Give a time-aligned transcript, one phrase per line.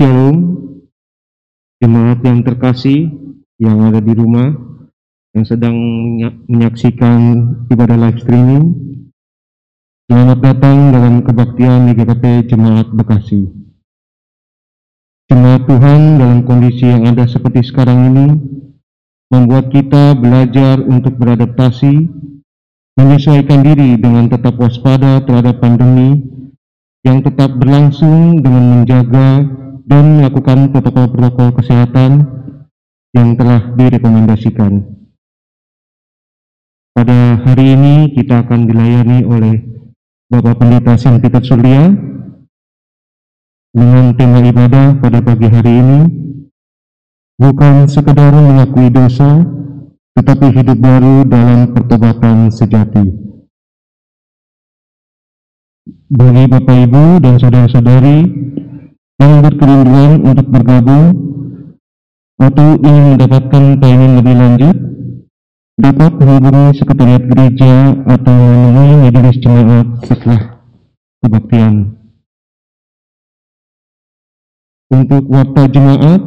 [0.00, 0.56] Shalom,
[1.76, 3.12] jemaat yang terkasih
[3.60, 4.48] yang ada di rumah,
[5.36, 5.76] yang sedang
[6.48, 7.20] menyaksikan
[7.68, 8.64] ibadah live streaming.
[10.08, 13.44] Selamat datang dalam kebaktian di GKP Jemaat Bekasi.
[15.28, 18.26] Jemaat Tuhan dalam kondisi yang ada seperti sekarang ini,
[19.28, 22.08] membuat kita belajar untuk beradaptasi,
[22.96, 26.24] menyesuaikan diri dengan tetap waspada terhadap pandemi,
[27.04, 32.22] yang tetap berlangsung dengan menjaga dan melakukan protokol-protokol kesehatan
[33.10, 34.86] yang telah direkomendasikan.
[36.94, 39.58] Pada hari ini kita akan dilayani oleh
[40.30, 41.90] Bapak Pendeta Sin Peter Surya
[43.74, 46.00] dengan tema ibadah pada pagi hari ini
[47.34, 49.42] bukan sekedar mengakui dosa
[50.14, 53.10] tetapi hidup baru dalam pertobatan sejati.
[56.10, 58.18] Bagi Bapak Ibu dan saudara-saudari
[59.20, 61.04] yang berkerinduan untuk bergabung
[62.40, 64.76] atau ingin mendapatkan pelayanan lebih lanjut,
[65.76, 67.72] dapat menghubungi sekretariat gereja
[68.08, 70.40] atau menemui majelis jemaat setelah
[71.20, 71.74] kebaktian.
[74.90, 76.20] Untuk warta jemaat,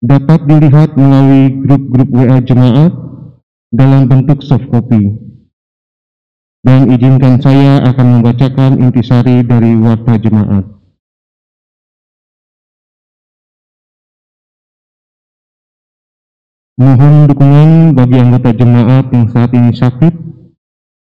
[0.00, 2.92] dapat dilihat melalui grup-grup WA jemaat
[3.74, 5.18] dalam bentuk soft copy.
[6.62, 10.69] Dan izinkan saya akan membacakan intisari dari warta jemaat.
[16.80, 20.16] Mohon dukungan bagi anggota jemaat yang saat ini sakit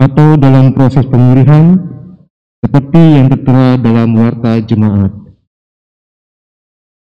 [0.03, 1.79] atau dalam proses pemulihan
[2.59, 5.15] seperti yang tertera dalam warta jemaat.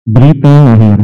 [0.04, 1.00] Berita lahir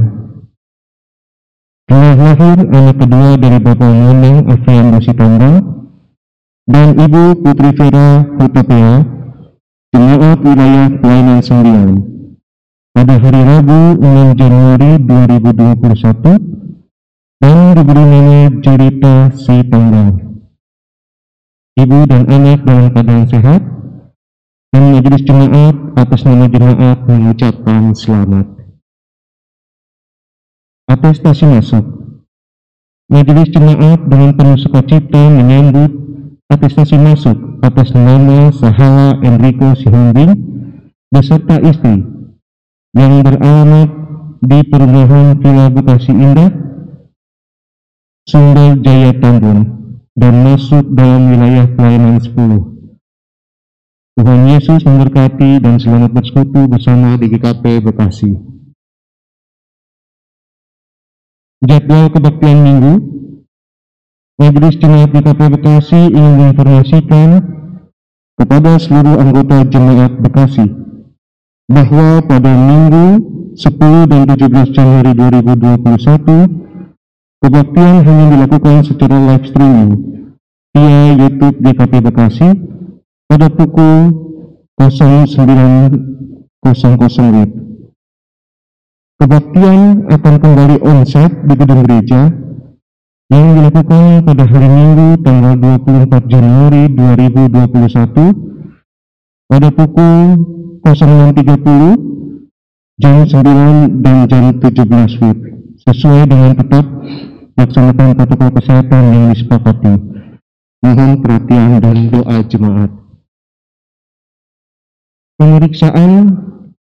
[1.89, 5.53] Telah lahir anak kedua dari Bapak Muneng Afian Musitamba
[6.69, 8.95] dan Ibu Putri Vera Hutapea,
[9.97, 11.89] jemaat wilayah pelayanan sembilan
[12.93, 16.66] pada hari Rabu 6 Januari 2021
[17.47, 20.19] dan diberi nama cerita si tanggal.
[21.79, 23.63] Ibu dan anak dalam keadaan sehat,
[24.75, 28.51] dan majelis jemaat atas nama jemaat mengucapkan selamat.
[30.91, 31.87] Atestasi masuk.
[33.07, 35.95] Majelis jemaat dengan penuh sukacita menyambut
[36.51, 40.35] atestasi masuk atas nama Sahala Enrico Sihombing
[41.15, 42.03] beserta istri
[42.91, 43.89] yang beralamat
[44.43, 46.51] di perumahan Villa Bekasi Indah,
[48.27, 49.71] Sumber Jaya Tambun
[50.19, 52.35] dan masuk dalam wilayah pelayanan 10.
[54.19, 58.35] Tuhan Yesus memberkati dan selamat bersekutu bersama di GKP Bekasi.
[61.63, 62.95] Jadwal kebaktian minggu
[64.43, 67.29] Majelis Jemaat GKP Bekasi ingin menginformasikan
[68.35, 70.67] kepada seluruh anggota Jemaat Bekasi
[71.71, 73.23] bahwa pada minggu
[73.55, 76.66] 10 dan 17 Januari 2021
[77.47, 79.91] Kebaktian hanya dilakukan secara live streaming
[80.75, 82.59] via YouTube GKP Bekasi
[83.31, 84.11] pada pukul
[84.75, 85.95] 09.00
[87.07, 87.51] WIB.
[89.23, 92.35] Kebaktian akan kembali onsite di gedung gereja
[93.31, 95.55] yang dilakukan pada hari Minggu tanggal
[96.03, 100.35] 24 Januari 2021 pada pukul
[100.83, 101.95] 06.30
[102.99, 105.39] jam 9 dan jam 17 WIB
[105.87, 106.83] sesuai dengan tetap
[107.57, 109.95] laksanakan protokol kesehatan yang disepakati.
[110.85, 112.91] Mohon perhatian dan doa jemaat.
[115.41, 116.13] Pemeriksaan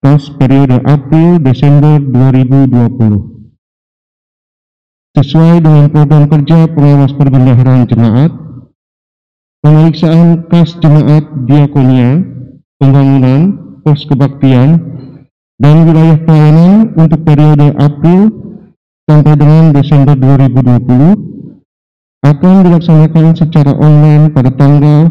[0.00, 3.32] kas periode April-Desember 2020.
[5.12, 8.32] Sesuai dengan program kerja pengawas perbendaharaan jemaat,
[9.60, 12.24] pemeriksaan kas jemaat diakonia,
[12.80, 14.80] pembangunan, pos kebaktian,
[15.60, 18.51] dan wilayah pelayanan untuk periode April
[19.06, 25.10] sampai dengan Desember 2020 akan dilaksanakan secara online pada tanggal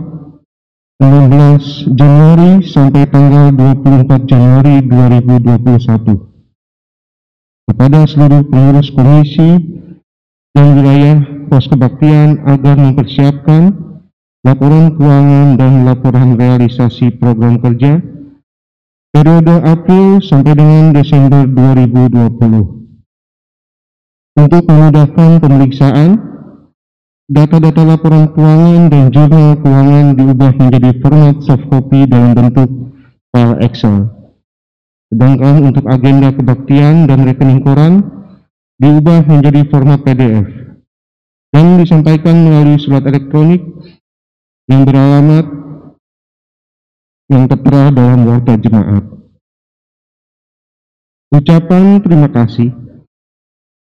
[1.01, 9.59] 16 Januari sampai tanggal 24 Januari 2021 kepada seluruh pengurus komisi
[10.55, 11.19] dan wilayah
[11.51, 13.75] pos kebaktian agar mempersiapkan
[14.47, 17.99] laporan keuangan dan laporan realisasi program kerja
[19.11, 22.80] periode April sampai dengan Desember 2020.
[24.41, 26.17] Untuk memudahkan pemeriksaan,
[27.29, 32.89] data-data laporan keuangan dan jurnal keuangan diubah menjadi format soft copy dalam bentuk
[33.29, 34.09] file Excel.
[35.13, 38.01] Sedangkan untuk agenda kebaktian dan rekening koran
[38.81, 40.49] diubah menjadi format PDF
[41.53, 43.61] dan disampaikan melalui surat elektronik
[44.65, 45.45] yang beralamat
[47.29, 49.05] yang tertera dalam warta jemaat.
[51.29, 52.90] Ucapan terima kasih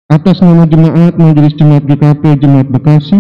[0.07, 3.19] atas nama jemaat Majelis Jemaat GKP Jemaat Bekasi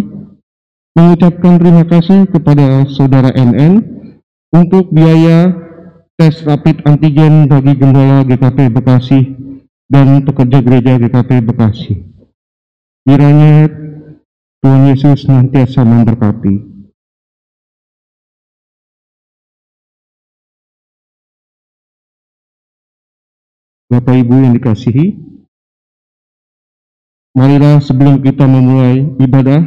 [0.95, 3.83] mengucapkan terima kasih kepada Saudara NN
[4.55, 5.51] untuk biaya
[6.15, 9.19] tes rapid antigen bagi gembala GKP Bekasi
[9.91, 11.93] dan pekerja gereja GKP Bekasi.
[13.03, 13.67] Kiranya
[14.63, 16.79] Tuhan Yesus senantiasa memberkati.
[23.87, 25.26] Bapak Ibu yang dikasihi,
[27.37, 29.61] marilah sebelum kita memulai ibadah,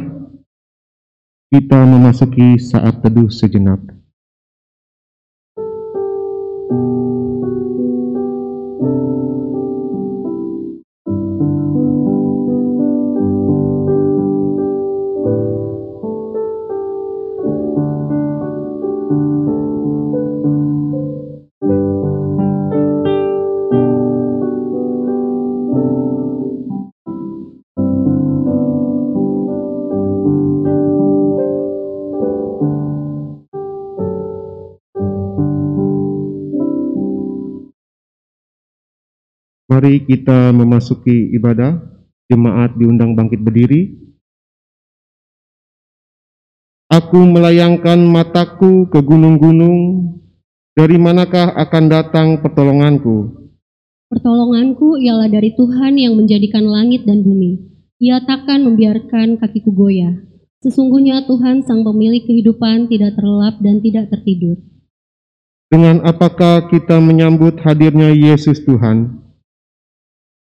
[1.55, 3.79] kita memasuki saat teduh sejenak.
[39.81, 41.73] Mari kita memasuki ibadah.
[42.29, 43.97] Jemaat diundang bangkit berdiri.
[46.85, 50.05] Aku melayangkan mataku ke gunung-gunung.
[50.77, 53.49] Dari manakah akan datang pertolonganku?
[54.05, 57.81] Pertolonganku ialah dari Tuhan yang menjadikan langit dan bumi.
[58.05, 60.13] Ia takkan membiarkan kakiku goyah.
[60.61, 64.61] Sesungguhnya Tuhan sang pemilik kehidupan tidak terlelap dan tidak tertidur.
[65.73, 69.30] Dengan apakah kita menyambut hadirnya Yesus Tuhan?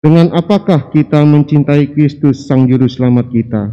[0.02, 3.70] Dengan apakah kita mencintai Kristus Sang Juru Selamat kita?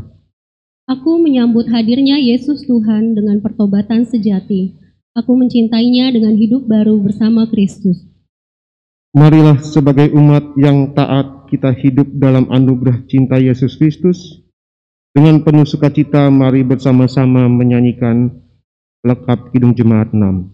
[0.86, 4.78] Aku menyambut hadirnya Yesus Tuhan dengan pertobatan sejati.
[5.18, 8.06] Aku mencintainya dengan hidup baru bersama Kristus.
[9.18, 14.46] Marilah sebagai umat yang taat kita hidup dalam anugerah cinta Yesus Kristus.
[15.10, 18.30] Dengan penuh sukacita mari bersama-sama menyanyikan
[19.02, 20.46] lekap Kidung Jemaat 6.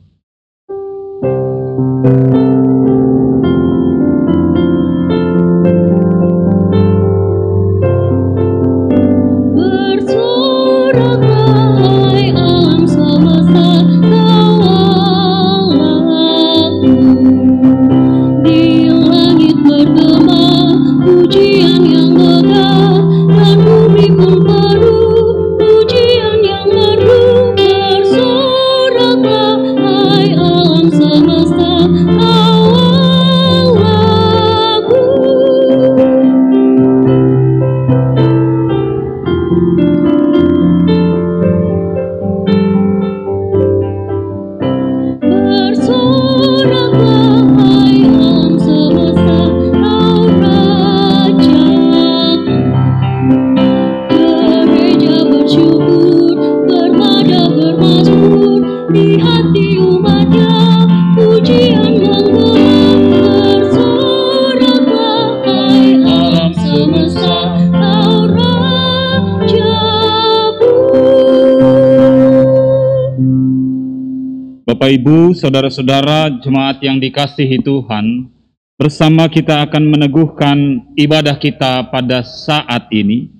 [74.85, 78.29] Bapak Ibu, saudara-saudara jemaat yang dikasihi Tuhan,
[78.77, 80.57] bersama kita akan meneguhkan
[80.93, 83.33] ibadah kita pada saat ini.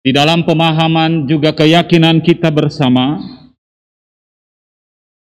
[0.00, 3.20] Di dalam pemahaman juga keyakinan kita bersama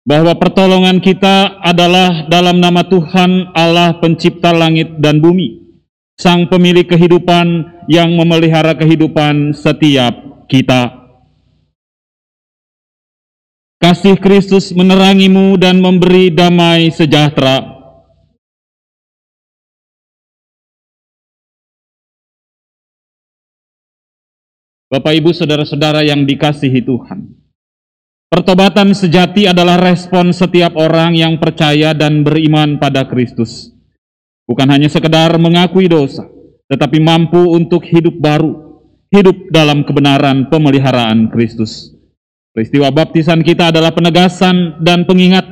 [0.08, 5.68] bahwa pertolongan kita adalah dalam nama Tuhan Allah pencipta langit dan bumi,
[6.16, 10.97] Sang pemilik kehidupan yang memelihara kehidupan setiap kita.
[13.78, 17.62] Kasih Kristus menerangimu dan memberi damai sejahtera.
[24.90, 27.38] Bapak, Ibu, saudara-saudara yang dikasihi Tuhan,
[28.26, 33.70] pertobatan sejati adalah respon setiap orang yang percaya dan beriman pada Kristus.
[34.50, 36.26] Bukan hanya sekedar mengakui dosa,
[36.66, 38.82] tetapi mampu untuk hidup baru,
[39.14, 41.97] hidup dalam kebenaran pemeliharaan Kristus.
[42.56, 45.44] Peristiwa baptisan kita adalah penegasan dan pengingat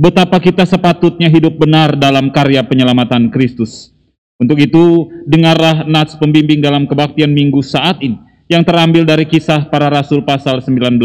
[0.00, 3.92] betapa kita sepatutnya hidup benar dalam karya penyelamatan Kristus.
[4.40, 8.16] Untuk itu, dengarlah nats pembimbing dalam kebaktian minggu saat ini
[8.48, 10.96] yang terambil dari kisah para rasul pasal 19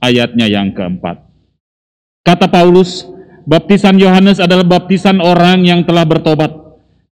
[0.00, 1.20] ayatnya yang keempat.
[2.24, 3.04] Kata Paulus,
[3.44, 6.50] baptisan Yohanes adalah baptisan orang yang telah bertobat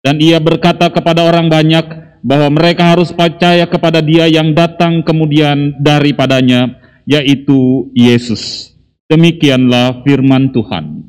[0.07, 1.83] dan ia berkata kepada orang banyak
[2.23, 8.75] bahwa mereka harus percaya kepada dia yang datang kemudian daripadanya yaitu Yesus.
[9.07, 11.07] Demikianlah firman Tuhan.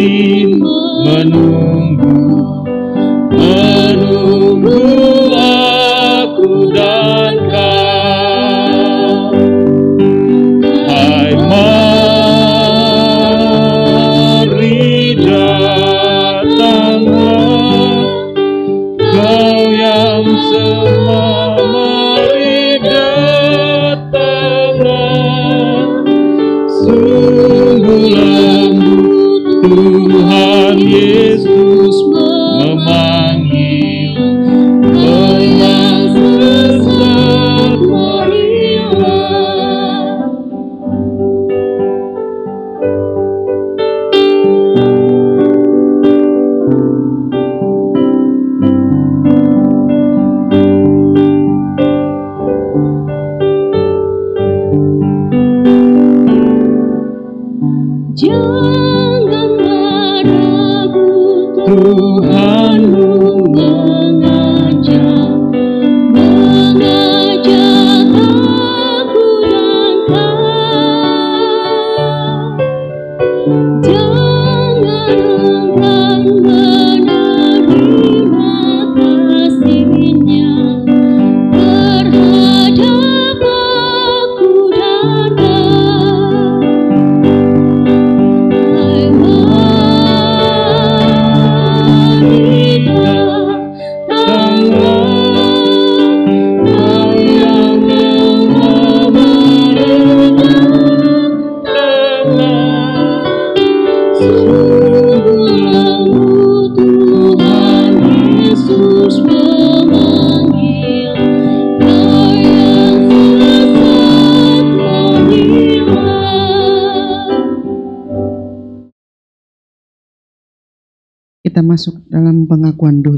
[0.00, 0.39] ती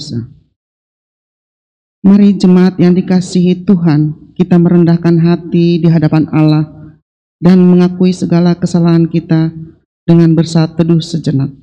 [0.02, 0.26] dosa.
[2.02, 6.98] Mari jemaat yang dikasihi Tuhan, kita merendahkan hati di hadapan Allah
[7.38, 9.54] dan mengakui segala kesalahan kita
[10.02, 11.54] dengan bersaat teduh sejenak.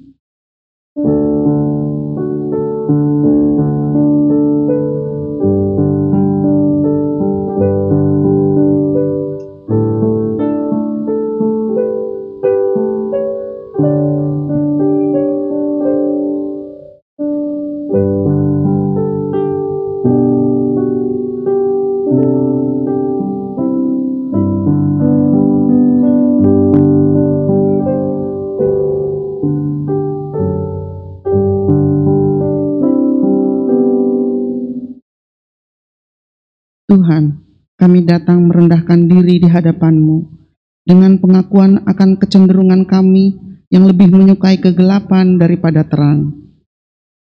[43.70, 46.34] Yang lebih menyukai kegelapan daripada terang.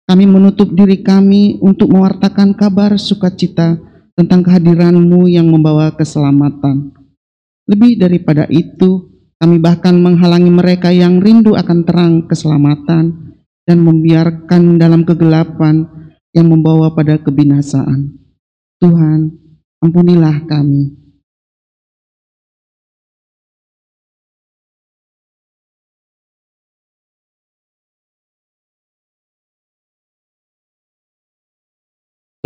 [0.06, 3.80] Kami menutup diri kami untuk mewartakan kabar sukacita
[4.14, 6.94] tentang kehadiran-Mu yang membawa keselamatan.
[7.66, 13.34] Lebih daripada itu, kami bahkan menghalangi mereka yang rindu akan terang keselamatan
[13.66, 15.84] dan membiarkan dalam kegelapan
[16.30, 18.14] yang membawa pada kebinasaan.
[18.78, 19.34] Tuhan,
[19.82, 21.05] ampunilah kami.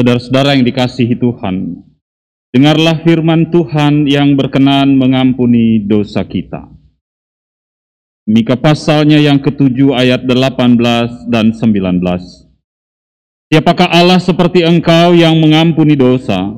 [0.01, 1.77] Saudara-saudara yang dikasihi Tuhan,
[2.57, 6.73] dengarlah firman Tuhan yang berkenan mengampuni dosa kita.
[8.25, 12.01] Mika pasalnya yang ketujuh ayat 18 dan 19.
[13.53, 16.49] Siapakah Allah seperti engkau yang mengampuni dosa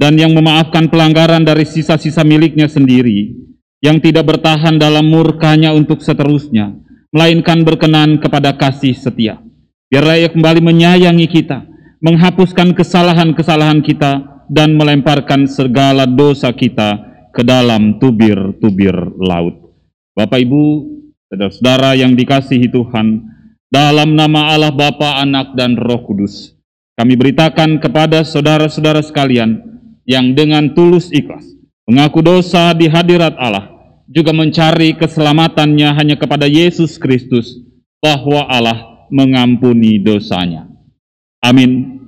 [0.00, 3.36] dan yang memaafkan pelanggaran dari sisa-sisa miliknya sendiri,
[3.84, 6.72] yang tidak bertahan dalam murkanya untuk seterusnya,
[7.12, 9.44] melainkan berkenan kepada kasih setia.
[9.92, 11.68] Biarlah ia kembali menyayangi kita,
[12.02, 17.00] menghapuskan kesalahan-kesalahan kita, dan melemparkan segala dosa kita
[17.32, 19.72] ke dalam tubir-tubir laut.
[20.12, 20.64] Bapak Ibu,
[21.32, 23.24] saudara-saudara yang dikasihi Tuhan,
[23.72, 26.52] dalam nama Allah Bapa, Anak, dan Roh Kudus,
[27.00, 29.64] kami beritakan kepada saudara-saudara sekalian
[30.04, 31.48] yang dengan tulus ikhlas
[31.88, 33.72] mengaku dosa di hadirat Allah,
[34.04, 37.56] juga mencari keselamatannya hanya kepada Yesus Kristus,
[38.04, 40.71] bahwa Allah mengampuni dosanya.
[41.42, 42.01] Amin.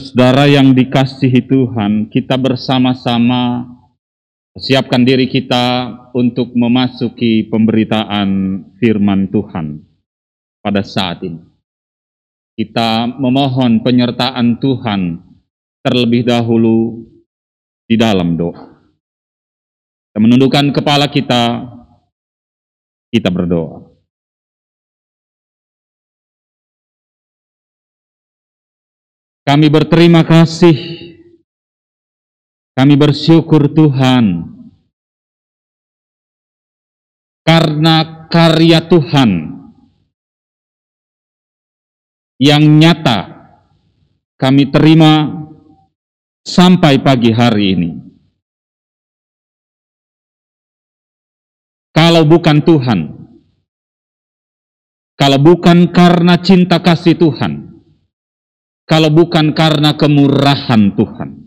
[0.00, 3.68] Saudara-saudara yang dikasihi Tuhan, kita bersama-sama
[4.56, 8.28] siapkan diri kita untuk memasuki pemberitaan
[8.80, 9.84] firman Tuhan
[10.64, 11.44] pada saat ini.
[12.56, 15.20] Kita memohon penyertaan Tuhan
[15.84, 17.04] terlebih dahulu
[17.84, 18.72] di dalam doa.
[20.08, 21.68] Kita menundukkan kepala kita,
[23.12, 23.89] kita berdoa.
[29.50, 30.78] Kami berterima kasih,
[32.78, 34.46] kami bersyukur Tuhan,
[37.42, 39.50] karena karya Tuhan
[42.38, 43.26] yang nyata
[44.38, 45.26] kami terima
[46.46, 47.90] sampai pagi hari ini.
[51.90, 53.00] Kalau bukan Tuhan,
[55.18, 57.69] kalau bukan karena cinta kasih Tuhan,
[58.90, 61.46] kalau bukan karena kemurahan Tuhan,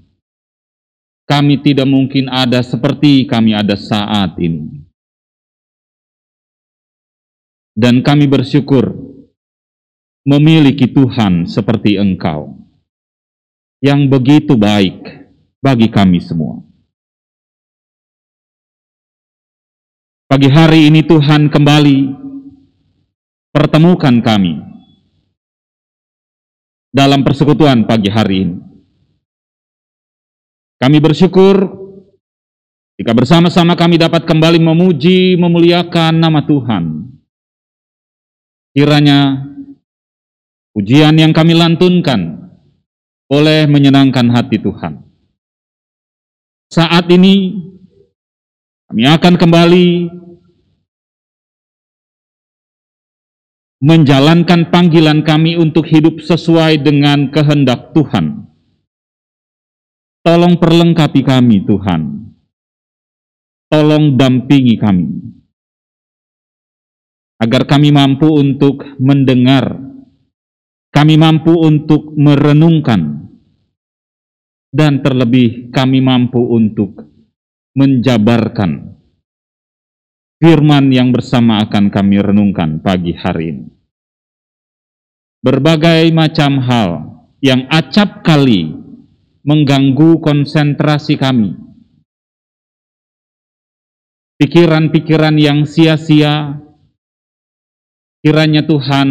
[1.28, 4.80] kami tidak mungkin ada seperti kami ada saat ini.
[7.76, 8.96] Dan kami bersyukur
[10.24, 12.56] memiliki Tuhan seperti Engkau
[13.84, 15.04] yang begitu baik
[15.60, 16.64] bagi kami semua.
[20.32, 21.98] Pagi hari ini Tuhan kembali
[23.52, 24.73] pertemukan kami
[26.94, 28.58] dalam persekutuan pagi hari ini.
[30.78, 31.82] Kami bersyukur
[32.94, 37.10] jika bersama-sama kami dapat kembali memuji, memuliakan nama Tuhan.
[38.78, 39.42] Kiranya
[40.78, 42.54] ujian yang kami lantunkan
[43.26, 45.02] boleh menyenangkan hati Tuhan.
[46.70, 47.58] Saat ini
[48.90, 49.88] kami akan kembali
[53.84, 58.48] menjalankan panggilan kami untuk hidup sesuai dengan kehendak Tuhan.
[60.24, 62.32] Tolong perlengkapi kami, Tuhan.
[63.68, 65.08] Tolong dampingi kami.
[67.44, 69.76] Agar kami mampu untuk mendengar,
[70.96, 73.28] kami mampu untuk merenungkan,
[74.72, 77.04] dan terlebih kami mampu untuk
[77.76, 78.96] menjabarkan
[80.44, 83.68] firman yang bersama akan kami renungkan pagi hari ini
[85.44, 86.90] berbagai macam hal
[87.44, 88.72] yang acap kali
[89.44, 91.60] mengganggu konsentrasi kami.
[94.40, 96.60] Pikiran-pikiran yang sia-sia,
[98.24, 99.08] kiranya Tuhan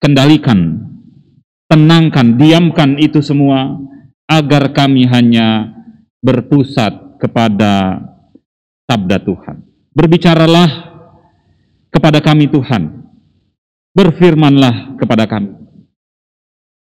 [0.00, 0.88] kendalikan,
[1.68, 3.80] tenangkan, diamkan itu semua,
[4.24, 5.72] agar kami hanya
[6.24, 8.00] berpusat kepada
[8.88, 9.73] sabda Tuhan.
[9.94, 10.90] Berbicaralah
[11.94, 13.06] kepada kami Tuhan,
[13.94, 15.54] berfirmanlah kepada kami.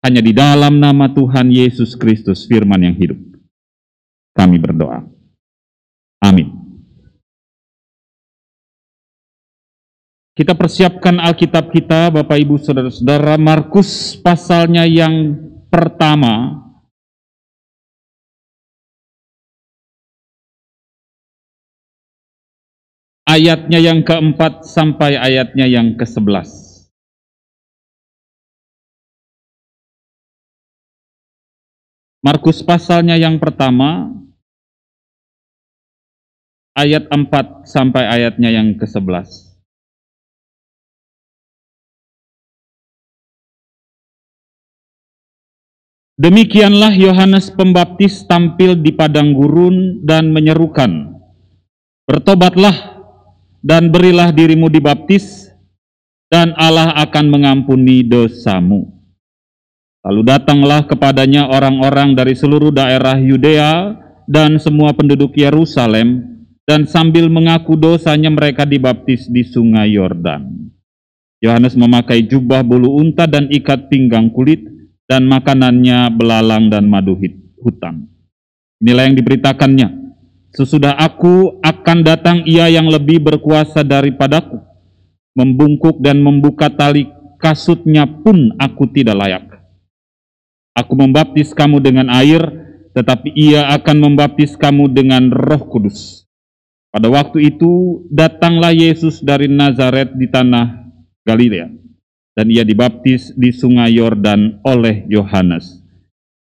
[0.05, 3.19] Hanya di dalam nama Tuhan Yesus Kristus firman yang hidup.
[4.37, 5.03] Kami berdoa.
[6.23, 6.55] Amin.
[10.35, 15.39] Kita persiapkan Alkitab kita, Bapak Ibu Saudara-saudara, Markus pasalnya yang
[15.71, 16.64] pertama,
[23.35, 26.47] ayatnya yang keempat sampai ayatnya yang ke-11.
[32.23, 34.09] Markus pasalnya yang pertama,
[36.79, 39.53] ayat 4 sampai ayatnya yang ke-11.
[46.15, 51.19] Demikianlah Yohanes Pembaptis tampil di padang gurun dan menyerukan,
[52.07, 52.94] Bertobatlah
[53.65, 55.49] dan berilah dirimu dibaptis,
[56.29, 58.93] dan Allah akan mengampuni dosamu.
[60.05, 63.97] Lalu datanglah kepadanya orang-orang dari seluruh daerah Yudea
[64.29, 66.21] dan semua penduduk Yerusalem,
[66.69, 70.69] dan sambil mengaku dosanya mereka dibaptis di sungai Yordan.
[71.41, 74.61] Yohanes memakai jubah bulu unta dan ikat pinggang kulit,
[75.09, 77.17] dan makanannya belalang dan madu
[77.61, 78.09] hutan.
[78.85, 80.04] Inilah yang diberitakannya.
[80.55, 84.63] Sesudah aku akan datang ia yang lebih berkuasa daripadaku.
[85.35, 87.11] Membungkuk dan membuka tali
[87.43, 89.45] kasutnya pun aku tidak layak.
[90.79, 92.39] Aku membaptis kamu dengan air,
[92.95, 96.23] tetapi ia akan membaptis kamu dengan roh kudus.
[96.95, 100.87] Pada waktu itu datanglah Yesus dari Nazaret di tanah
[101.27, 101.67] Galilea
[102.35, 105.83] dan ia dibaptis di sungai Yordan oleh Yohanes.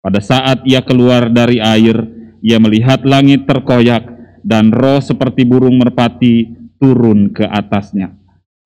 [0.03, 1.95] Pada saat ia keluar dari air,
[2.43, 4.03] ia melihat langit terkoyak
[4.43, 8.11] dan roh seperti burung merpati turun ke atasnya.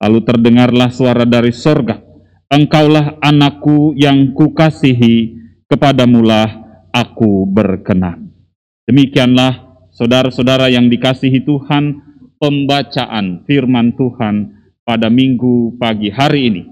[0.01, 2.01] Lalu terdengarlah suara dari sorga,
[2.47, 5.35] Engkaulah anakku yang kukasihi,
[5.67, 6.47] kepadamulah
[6.95, 8.31] aku berkenan.
[8.87, 11.99] Demikianlah saudara-saudara yang dikasihi Tuhan,
[12.39, 14.55] pembacaan firman Tuhan
[14.87, 16.63] pada minggu pagi hari ini.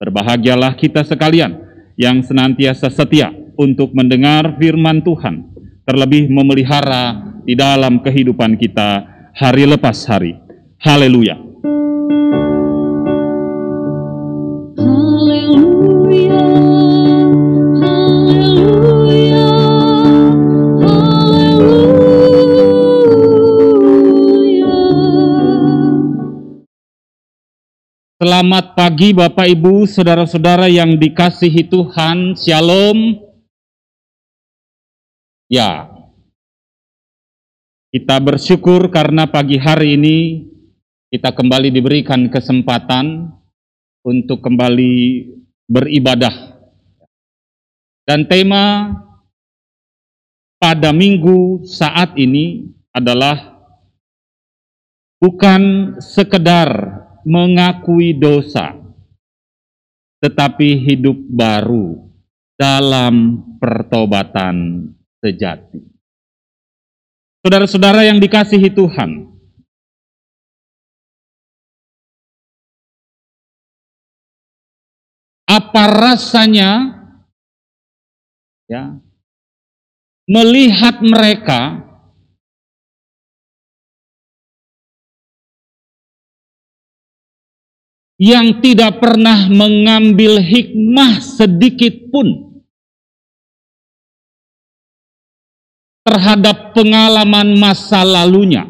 [0.00, 1.60] Berbahagialah kita sekalian
[2.00, 3.28] yang senantiasa setia
[3.60, 5.49] untuk mendengar firman Tuhan,
[5.90, 9.02] terlebih memelihara di dalam kehidupan kita
[9.34, 10.38] hari lepas hari.
[10.78, 11.34] Haleluya!
[28.20, 32.38] Selamat pagi Bapak Ibu, saudara-saudara yang dikasihi Tuhan.
[32.38, 33.29] Shalom.
[35.50, 35.90] Ya.
[37.90, 40.46] Kita bersyukur karena pagi hari ini
[41.10, 43.34] kita kembali diberikan kesempatan
[44.06, 45.26] untuk kembali
[45.66, 46.54] beribadah.
[48.06, 48.94] Dan tema
[50.62, 53.58] pada minggu saat ini adalah
[55.18, 56.70] bukan sekedar
[57.26, 58.78] mengakui dosa,
[60.22, 62.06] tetapi hidup baru
[62.54, 65.80] dalam pertobatan sejati.
[67.40, 69.30] Saudara-saudara yang dikasihi Tuhan,
[75.48, 77.00] apa rasanya
[78.70, 79.00] ya
[80.30, 81.90] melihat mereka
[88.20, 92.49] yang tidak pernah mengambil hikmah sedikit pun
[96.04, 98.64] terhadap pengalaman masa lalunya,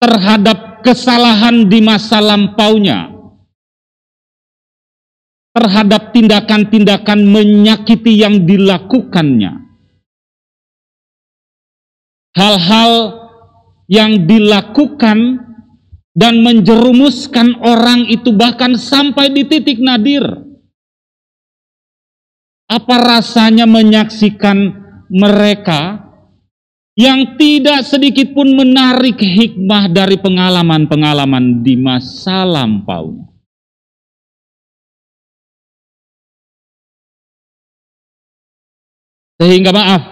[0.00, 3.12] terhadap kesalahan di masa lampaunya,
[5.52, 9.62] terhadap tindakan-tindakan menyakiti yang dilakukannya.
[12.32, 12.92] Hal-hal
[13.92, 15.44] yang dilakukan
[16.16, 20.24] dan menjerumuskan orang itu bahkan sampai di titik nadir.
[22.72, 24.56] Apa rasanya menyaksikan
[25.12, 26.08] mereka
[26.96, 33.28] yang tidak sedikit pun menarik hikmah dari pengalaman-pengalaman di masa lampaunya.
[39.36, 40.02] Sehingga maaf,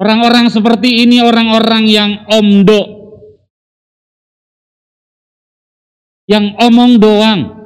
[0.00, 3.02] orang-orang seperti ini orang-orang yang omdo
[6.30, 7.61] yang omong doang.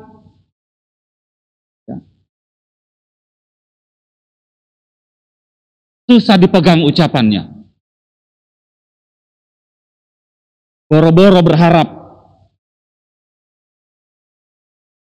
[6.07, 7.51] Susah dipegang ucapannya.
[10.87, 11.89] Boro-boro berharap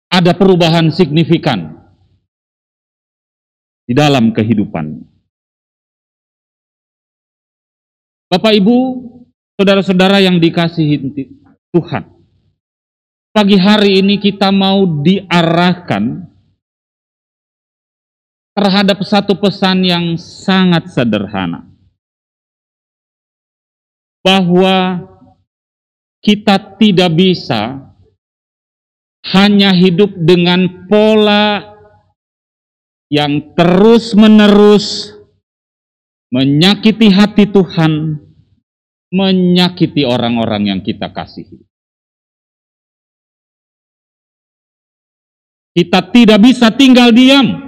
[0.07, 1.75] ada perubahan signifikan
[3.83, 5.03] di dalam kehidupan.
[8.31, 8.77] Bapak Ibu,
[9.59, 11.03] saudara-saudara yang dikasihi
[11.75, 12.03] Tuhan.
[13.33, 16.31] Pagi hari ini kita mau diarahkan
[18.53, 21.65] terhadap satu pesan yang sangat sederhana.
[24.23, 25.03] Bahwa
[26.23, 27.91] kita tidak bisa
[29.35, 31.75] hanya hidup dengan pola
[33.11, 35.11] yang terus-menerus
[36.31, 38.17] menyakiti hati Tuhan,
[39.11, 41.59] menyakiti orang-orang yang kita kasihi.
[45.73, 47.62] Kita tidak bisa tinggal diam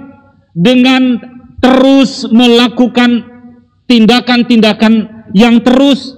[0.56, 1.20] dengan
[1.60, 3.28] terus melakukan
[3.84, 6.16] tindakan-tindakan yang terus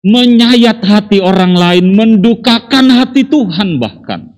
[0.00, 4.32] menyayat hati orang lain, mendukakan hati Tuhan bahkan.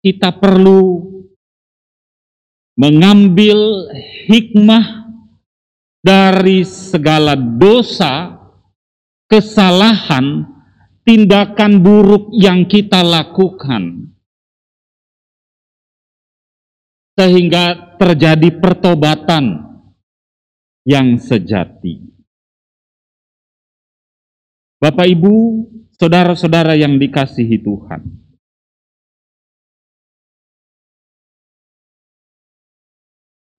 [0.00, 1.06] Kita perlu
[2.80, 3.92] mengambil
[4.26, 5.12] hikmah
[6.00, 8.40] dari segala dosa,
[9.28, 10.48] kesalahan,
[11.04, 14.12] tindakan buruk yang kita lakukan.
[17.16, 19.60] Sehingga terjadi pertobatan
[20.88, 22.00] yang sejati.
[24.80, 25.34] Bapak Ibu,
[26.00, 28.00] saudara-saudara yang dikasihi Tuhan.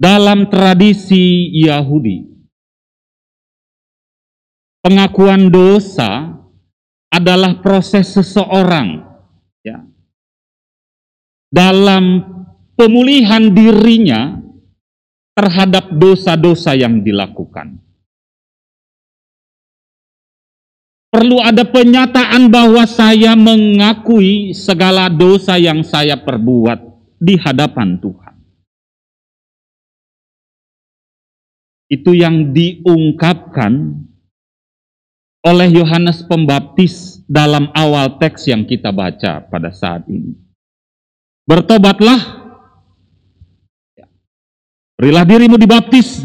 [0.01, 2.25] Dalam tradisi Yahudi,
[4.81, 6.30] pengakuan dosa
[7.11, 9.03] adalah proses seseorang
[9.61, 9.83] ya,
[11.51, 12.23] dalam
[12.79, 14.39] pemulihan dirinya
[15.35, 17.77] terhadap dosa-dosa yang dilakukan.
[21.11, 26.79] Perlu ada penyataan bahwa saya mengakui segala dosa yang saya perbuat
[27.19, 28.35] di hadapan Tuhan.
[31.91, 34.07] Itu yang diungkapkan
[35.41, 40.37] oleh Yohanes Pembaptis dalam awal teks yang kita baca pada saat ini.
[41.49, 42.21] Bertobatlah,
[45.01, 46.21] berilah dirimu dibaptis,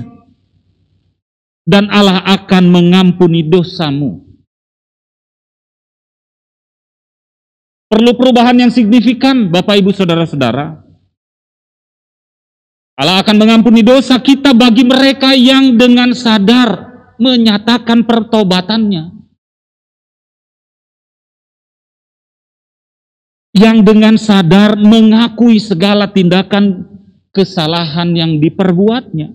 [1.65, 4.23] dan Allah akan mengampuni dosamu.
[7.87, 10.85] Perlu perubahan yang signifikan, Bapak, Ibu, Saudara-saudara.
[12.97, 16.86] Allah akan mengampuni dosa kita bagi mereka yang dengan sadar
[17.17, 19.13] menyatakan pertobatannya.
[23.57, 26.85] Yang dengan sadar mengakui segala tindakan
[27.33, 29.33] kesalahan yang diperbuatnya.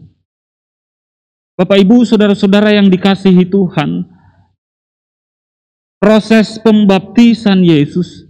[1.58, 4.06] Bapak Ibu, saudara-saudara yang dikasihi Tuhan,
[6.02, 8.26] proses pembaptisan Yesus,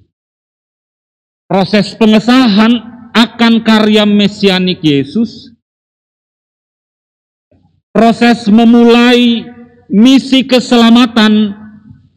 [1.48, 2.72] proses pengesahan
[3.16, 5.51] akan karya mesianik Yesus,
[7.92, 9.44] proses memulai
[9.92, 11.56] misi keselamatan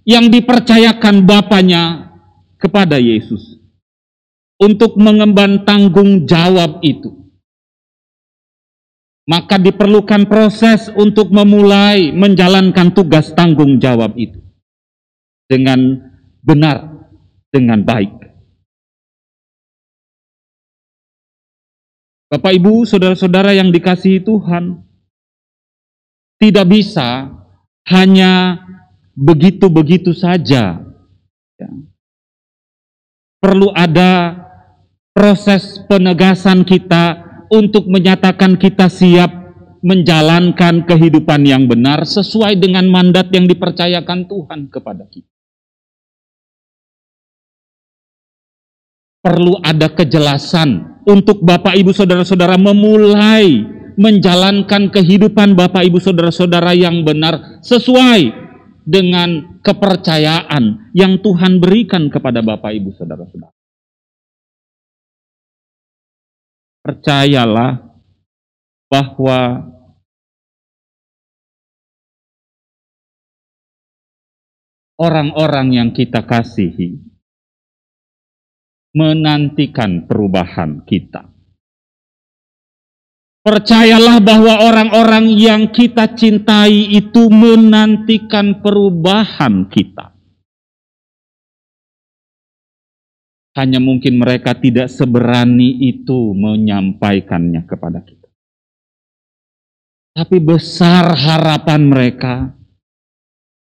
[0.06, 2.14] yang dipercayakan Bapaknya
[2.58, 3.58] kepada Yesus
[4.62, 7.10] untuk mengemban tanggung jawab itu.
[9.24, 14.36] Maka diperlukan proses untuk memulai menjalankan tugas tanggung jawab itu
[15.48, 15.80] dengan
[16.44, 17.08] benar,
[17.48, 18.12] dengan baik.
[22.28, 24.84] Bapak, Ibu, saudara-saudara yang dikasihi Tuhan,
[26.38, 27.30] tidak bisa
[27.88, 28.60] hanya
[29.14, 30.82] begitu-begitu saja.
[31.56, 31.70] Ya.
[33.38, 34.42] Perlu ada
[35.14, 39.30] proses penegasan kita untuk menyatakan kita siap
[39.84, 45.28] menjalankan kehidupan yang benar sesuai dengan mandat yang dipercayakan Tuhan kepada kita.
[49.24, 57.60] Perlu ada kejelasan untuk Bapak, Ibu, Saudara-saudara memulai menjalankan kehidupan Bapak Ibu Saudara-saudara yang benar
[57.62, 58.30] sesuai
[58.84, 63.52] dengan kepercayaan yang Tuhan berikan kepada Bapak Ibu Saudara-saudara.
[66.84, 67.80] Percayalah
[68.92, 69.40] bahwa
[75.00, 77.00] orang-orang yang kita kasihi
[78.94, 81.33] menantikan perubahan kita.
[83.44, 90.16] Percayalah bahwa orang-orang yang kita cintai itu menantikan perubahan kita.
[93.52, 98.32] Hanya mungkin mereka tidak seberani itu menyampaikannya kepada kita.
[100.16, 102.48] Tapi besar harapan mereka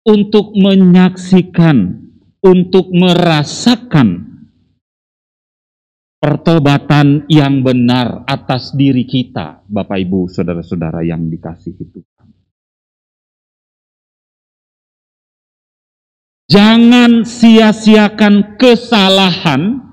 [0.07, 2.07] untuk menyaksikan,
[2.39, 4.22] untuk merasakan
[6.23, 12.27] pertobatan yang benar atas diri kita, Bapak Ibu, saudara-saudara yang dikasihi Tuhan.
[16.47, 19.83] Jangan sia-siakan kesalahan,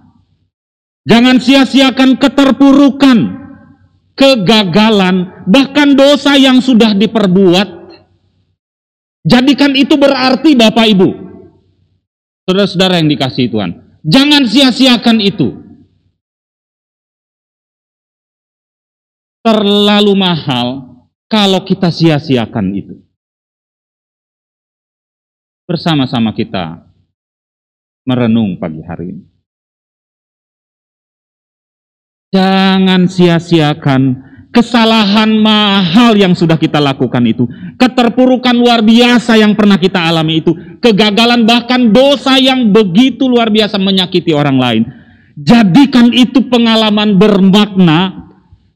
[1.02, 3.18] jangan sia-siakan keterpurukan,
[4.14, 7.82] kegagalan, bahkan dosa yang sudah diperbuat.
[9.26, 11.08] Jadikan itu berarti Bapak Ibu,
[12.46, 13.98] saudara-saudara yang dikasihi Tuhan.
[14.06, 15.69] Jangan sia-siakan itu
[19.40, 21.00] terlalu mahal
[21.30, 22.94] kalau kita sia-siakan itu.
[25.64, 26.82] Bersama-sama kita
[28.02, 29.24] merenung pagi hari ini.
[32.30, 37.46] Jangan sia-siakan kesalahan mahal yang sudah kita lakukan itu,
[37.78, 43.78] keterpurukan luar biasa yang pernah kita alami itu, kegagalan bahkan dosa yang begitu luar biasa
[43.78, 44.82] menyakiti orang lain.
[45.38, 48.19] Jadikan itu pengalaman bermakna,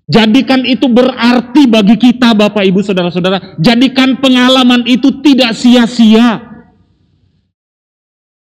[0.09, 6.53] jadikan itu berarti bagi kita Bapak Ibu Saudara-saudara, jadikan pengalaman itu tidak sia-sia.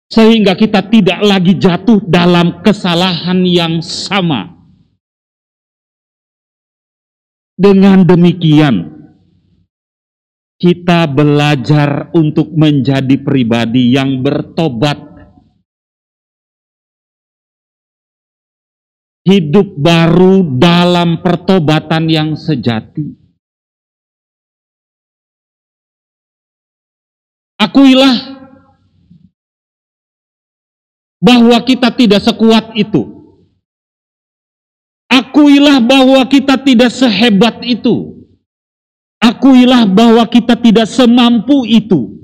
[0.08, 4.56] Sehingga kita tidak lagi jatuh dalam kesalahan yang sama.
[7.58, 8.98] Dengan demikian,
[10.58, 15.07] kita belajar untuk menjadi pribadi yang bertobat.
[19.28, 23.12] Hidup baru dalam pertobatan yang sejati.
[27.60, 28.16] Akuilah
[31.20, 33.18] bahwa kita tidak sekuat itu
[35.08, 38.20] Akuilah bahwa kita tidak sehebat itu.
[39.18, 42.17] Akuilah bahwa kita tidak semampu itu.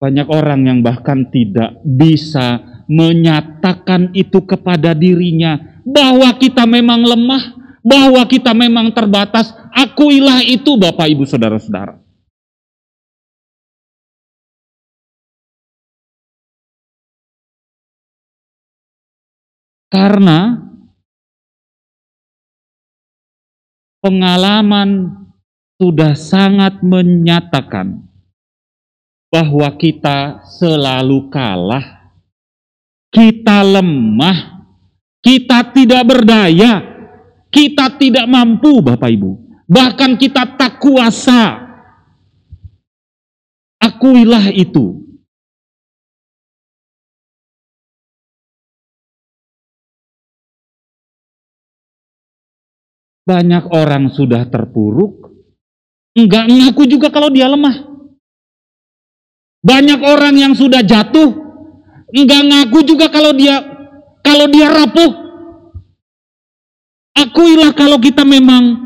[0.00, 8.24] Banyak orang yang bahkan tidak bisa menyatakan itu kepada dirinya bahwa kita memang lemah, bahwa
[8.24, 9.52] kita memang terbatas.
[9.76, 12.00] Akuilah itu Bapak Ibu Saudara-saudara.
[19.90, 20.56] Karena
[24.00, 25.12] pengalaman
[25.76, 28.09] sudah sangat menyatakan
[29.30, 32.10] bahwa kita selalu kalah,
[33.14, 34.66] kita lemah,
[35.22, 36.82] kita tidak berdaya,
[37.54, 41.70] kita tidak mampu, Bapak Ibu, bahkan kita tak kuasa.
[43.80, 44.98] Akuilah itu.
[53.24, 55.30] Banyak orang sudah terpuruk,
[56.18, 57.89] enggak ngaku juga kalau dia lemah.
[59.60, 61.36] Banyak orang yang sudah jatuh,
[62.16, 63.60] enggak ngaku juga kalau dia
[64.24, 65.12] kalau dia rapuh.
[67.12, 68.80] Akuilah kalau kita memang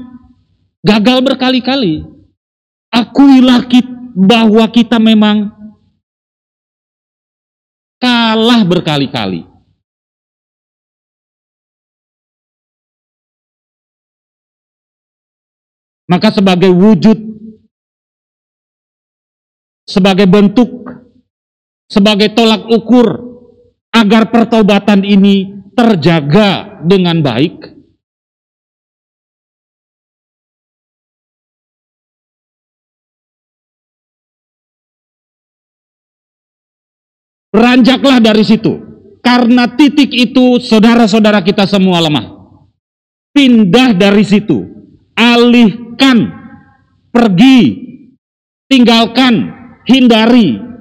[0.82, 2.02] gagal berkali-kali.
[2.90, 3.62] Akuilah
[4.14, 5.54] bahwa kita memang
[8.02, 9.46] kalah berkali-kali.
[16.04, 17.16] Maka sebagai wujud,
[19.84, 20.88] sebagai bentuk,
[21.88, 23.06] sebagai tolak ukur
[23.94, 27.74] agar pertobatan ini terjaga dengan baik,
[37.54, 38.82] Beranjaklah dari situ.
[39.22, 42.58] Karena titik itu saudara-saudara kita semua lemah.
[43.30, 44.66] Pindah dari situ.
[45.14, 46.18] Alih tinggalkan,
[47.14, 47.58] pergi,
[48.66, 50.74] tinggalkan, hindari.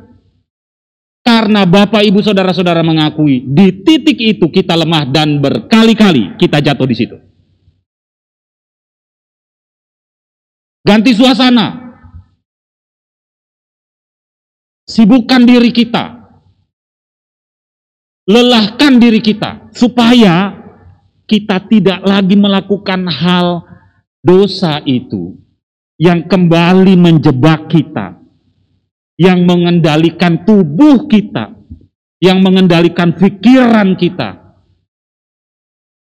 [1.24, 6.96] Karena Bapak Ibu Saudara-saudara mengakui di titik itu kita lemah dan berkali-kali kita jatuh di
[7.00, 7.16] situ.
[10.84, 11.80] Ganti suasana.
[14.84, 16.28] Sibukkan diri kita.
[18.28, 20.52] Lelahkan diri kita supaya
[21.24, 23.64] kita tidak lagi melakukan hal
[24.24, 25.36] dosa itu
[26.00, 28.23] yang kembali menjebak kita,
[29.18, 31.54] yang mengendalikan tubuh kita,
[32.18, 34.60] yang mengendalikan pikiran kita,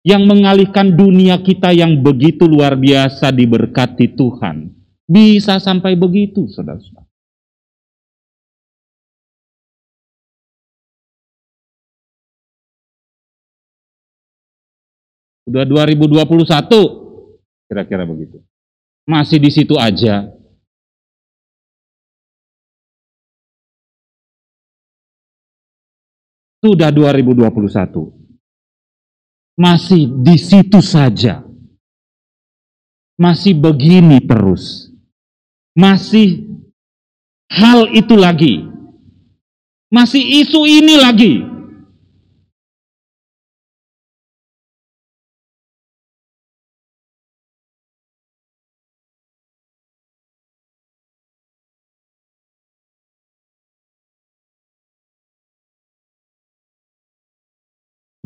[0.05, 4.71] yang mengalihkan dunia kita yang begitu luar biasa diberkati Tuhan.
[5.09, 7.09] Bisa sampai begitu, saudara-saudara.
[15.49, 17.09] Sudah 2021,
[17.69, 18.41] Kira-kira begitu.
[19.05, 20.25] Masih di situ aja.
[26.59, 28.11] Sudah 2021.
[29.59, 31.43] Masih di situ saja.
[33.19, 34.91] Masih begini terus.
[35.75, 36.47] Masih
[37.51, 38.63] hal itu lagi.
[39.91, 41.58] Masih isu ini lagi.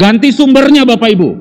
[0.03, 1.31] Ganti sumbernya Bapak Ibu.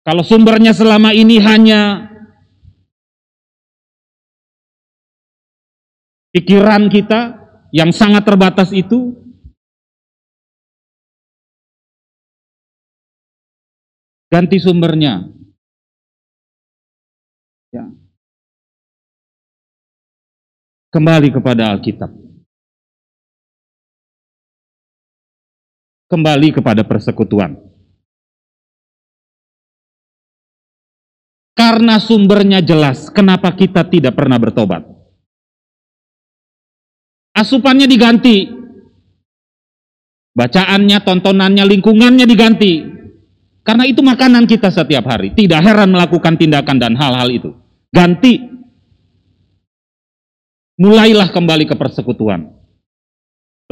[0.00, 2.08] Kalau sumbernya selama ini hanya
[6.32, 7.36] pikiran kita
[7.68, 9.12] yang sangat terbatas itu,
[14.32, 15.28] ganti sumbernya.
[17.76, 17.92] Ya.
[20.96, 22.31] Kembali kepada Alkitab.
[26.12, 27.56] Kembali kepada persekutuan.
[31.56, 34.84] Karena sumbernya jelas, kenapa kita tidak pernah bertobat?
[37.32, 38.44] Asupannya diganti.
[40.36, 42.84] Bacaannya, tontonannya, lingkungannya diganti.
[43.64, 45.32] Karena itu makanan kita setiap hari.
[45.32, 47.56] Tidak heran melakukan tindakan dan hal-hal itu.
[47.88, 48.52] Ganti.
[50.76, 52.52] Mulailah kembali ke persekutuan.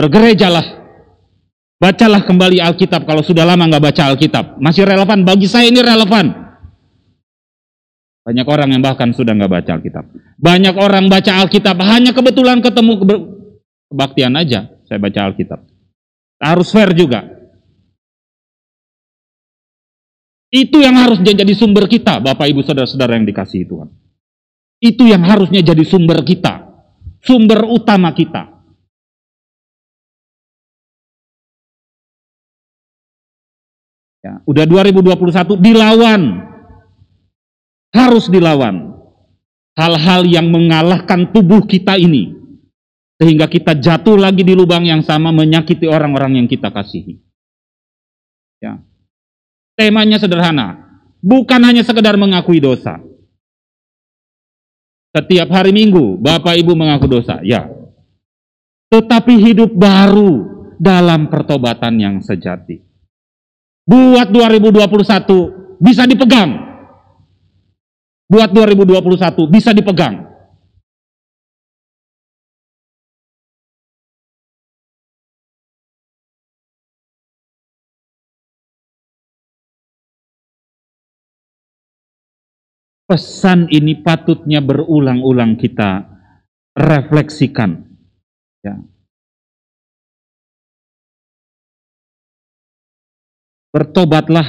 [0.00, 0.79] Bergerejalah.
[1.80, 4.60] Bacalah kembali Alkitab kalau sudah lama nggak baca Alkitab.
[4.60, 5.24] Masih relevan?
[5.24, 6.28] Bagi saya ini relevan.
[8.20, 10.04] Banyak orang yang bahkan sudah nggak baca Alkitab.
[10.36, 13.00] Banyak orang baca Alkitab hanya kebetulan ketemu
[13.88, 14.68] kebaktian aja.
[14.84, 15.64] Saya baca Alkitab.
[16.36, 17.24] Harus fair juga.
[20.52, 23.88] Itu yang harus jadi sumber kita, Bapak Ibu Saudara-saudara yang dikasihi Tuhan.
[24.84, 26.60] Itu yang harusnya jadi sumber kita,
[27.24, 28.59] sumber utama kita.
[34.20, 36.22] Ya, udah 2021 dilawan.
[37.90, 38.92] Harus dilawan.
[39.74, 42.36] Hal-hal yang mengalahkan tubuh kita ini.
[43.20, 47.20] Sehingga kita jatuh lagi di lubang yang sama menyakiti orang-orang yang kita kasihi.
[48.60, 48.80] Ya.
[49.76, 51.00] Temanya sederhana.
[51.20, 53.00] Bukan hanya sekedar mengakui dosa.
[55.10, 57.66] Setiap hari Minggu Bapak Ibu mengaku dosa, ya.
[58.88, 60.46] Tetapi hidup baru
[60.78, 62.89] dalam pertobatan yang sejati.
[63.90, 66.50] Buat 2021 bisa dipegang.
[68.30, 70.30] Buat 2021 bisa dipegang.
[83.10, 86.06] Pesan ini patutnya berulang-ulang kita
[86.78, 87.90] refleksikan.
[88.62, 88.78] Ya.
[93.70, 94.46] Bertobatlah,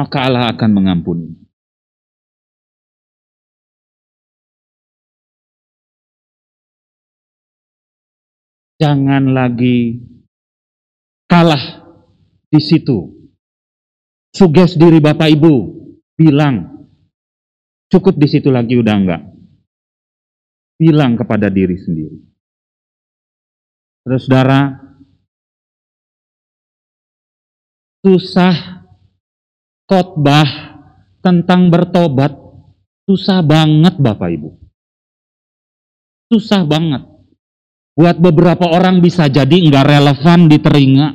[0.00, 1.36] maka Allah akan mengampuni.
[8.80, 10.00] Jangan lagi
[11.28, 11.84] kalah
[12.48, 13.18] di situ
[14.32, 15.54] suges diri Bapak Ibu,
[16.14, 16.86] bilang,
[17.90, 19.22] cukup di situ lagi udah enggak.
[20.78, 22.27] Bilang kepada diri sendiri.
[24.08, 24.72] Terus saudara,
[28.00, 28.56] susah
[29.84, 30.48] khotbah
[31.20, 32.32] tentang bertobat,
[33.04, 34.50] susah banget Bapak Ibu.
[36.32, 37.04] Susah banget.
[37.92, 41.08] Buat beberapa orang bisa jadi enggak relevan di telinga.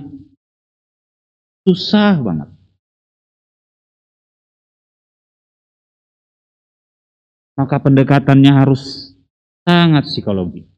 [1.65, 2.53] Susah banget.
[7.53, 9.13] maka pendekatannya harus
[9.61, 10.72] sangat psikologi.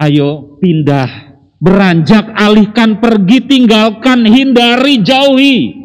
[0.00, 5.76] Ayo pindah, beranjak, alihkan, pergi, tinggalkan, hindari, jauhi.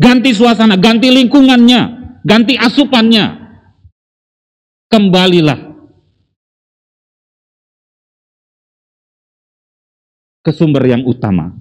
[0.00, 1.80] Ganti suasana, ganti lingkungannya,
[2.24, 3.36] ganti asupannya.
[4.88, 5.70] Kembalilah
[10.40, 11.52] ke sumber yang utama.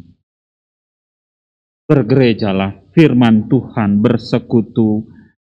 [1.92, 5.10] Bergerejalah, firman Tuhan, bersekutu,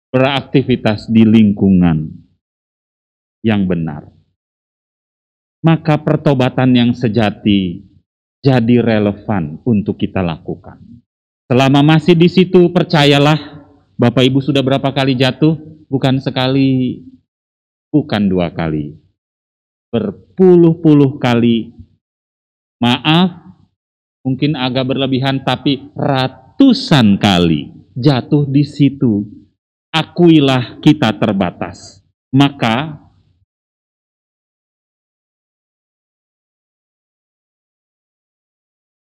[0.09, 2.09] beraktivitas di lingkungan
[3.45, 4.20] yang benar.
[5.61, 7.85] Maka pertobatan yang sejati
[8.41, 10.81] jadi relevan untuk kita lakukan.
[11.45, 13.61] Selama masih di situ, percayalah,
[13.93, 15.53] Bapak Ibu sudah berapa kali jatuh?
[15.85, 17.05] Bukan sekali,
[17.93, 18.97] bukan dua kali.
[19.93, 21.75] Berpuluh-puluh kali.
[22.81, 23.37] Maaf,
[24.25, 29.27] mungkin agak berlebihan, tapi ratusan kali jatuh di situ
[29.91, 31.99] akuilah kita terbatas.
[32.31, 33.00] Maka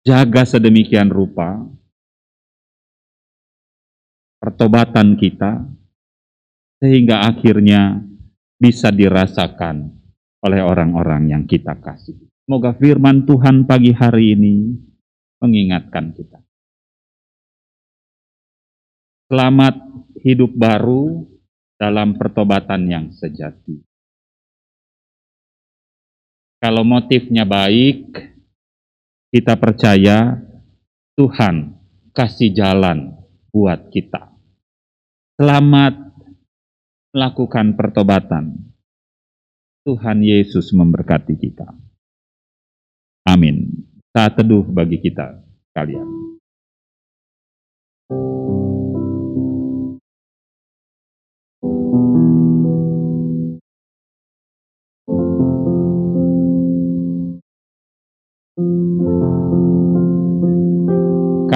[0.07, 1.67] jaga sedemikian rupa
[4.39, 5.67] pertobatan kita
[6.79, 7.99] sehingga akhirnya
[8.55, 9.91] bisa dirasakan
[10.47, 12.15] oleh orang-orang yang kita kasih.
[12.47, 14.79] Semoga firman Tuhan pagi hari ini
[15.43, 16.39] mengingatkan kita.
[19.27, 19.75] Selamat
[20.23, 21.27] hidup baru
[21.75, 23.83] dalam pertobatan yang sejati.
[26.63, 28.36] Kalau motifnya baik,
[29.31, 30.39] kita percaya
[31.19, 31.75] Tuhan
[32.15, 33.17] kasih jalan
[33.51, 34.31] buat kita.
[35.37, 35.93] Selamat
[37.11, 38.73] melakukan pertobatan.
[39.87, 41.67] Tuhan Yesus memberkati kita.
[43.27, 43.87] Amin.
[44.11, 45.39] Saat teduh bagi kita
[45.71, 46.07] kalian.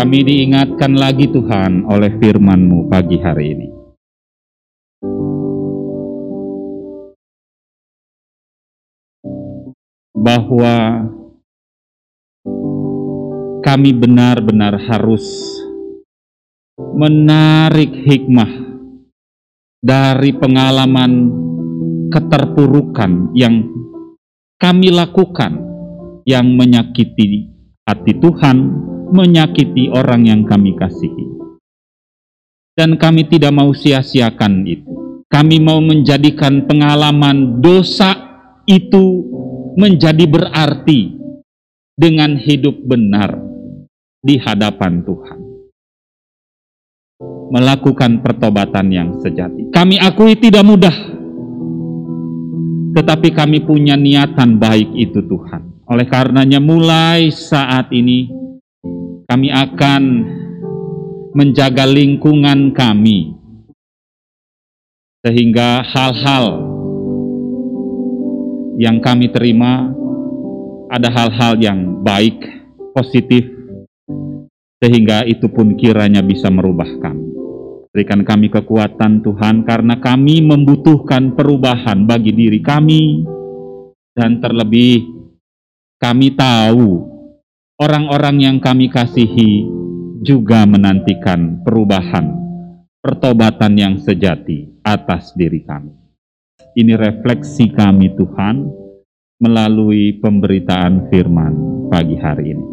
[0.01, 3.67] Kami diingatkan lagi Tuhan oleh firman-Mu pagi hari ini.
[10.17, 11.05] Bahwa
[13.61, 15.21] kami benar-benar harus
[16.97, 18.49] menarik hikmah
[19.85, 21.29] dari pengalaman
[22.09, 23.69] keterpurukan yang
[24.57, 25.61] kami lakukan
[26.25, 27.53] yang menyakiti
[27.85, 31.27] hati Tuhan, menyakiti orang yang kami kasihi.
[32.71, 34.91] Dan kami tidak mau sia-siakan itu.
[35.27, 38.15] Kami mau menjadikan pengalaman dosa
[38.67, 39.27] itu
[39.75, 41.15] menjadi berarti
[41.95, 43.39] dengan hidup benar
[44.19, 45.39] di hadapan Tuhan.
[47.51, 49.71] Melakukan pertobatan yang sejati.
[49.71, 50.95] Kami akui tidak mudah,
[52.95, 55.83] tetapi kami punya niatan baik itu Tuhan.
[55.91, 58.31] Oleh karenanya mulai saat ini
[59.31, 60.03] kami akan
[61.31, 63.31] menjaga lingkungan kami
[65.23, 66.59] sehingga hal-hal
[68.75, 69.87] yang kami terima
[70.91, 72.43] ada hal-hal yang baik,
[72.91, 73.47] positif,
[74.83, 77.31] sehingga itu pun kiranya bisa merubah kami.
[77.95, 83.23] Berikan kami kekuatan Tuhan karena kami membutuhkan perubahan bagi diri kami
[84.11, 85.07] dan terlebih
[86.03, 87.10] kami tahu
[87.81, 89.65] orang-orang yang kami kasihi
[90.21, 92.29] juga menantikan perubahan,
[93.01, 95.89] pertobatan yang sejati atas diri kami.
[96.77, 98.69] Ini refleksi kami Tuhan
[99.41, 101.53] melalui pemberitaan firman
[101.89, 102.67] pagi hari ini.